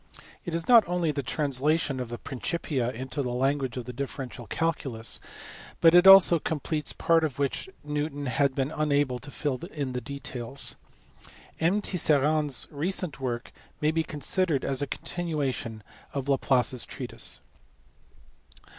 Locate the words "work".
13.19-13.51